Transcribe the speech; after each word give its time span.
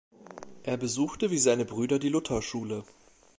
Er 0.63 0.77
besuchte 0.77 1.29
wie 1.29 1.37
seine 1.37 1.63
Brüder 1.63 1.99
die 1.99 2.09
Lutherschule. 2.09 2.83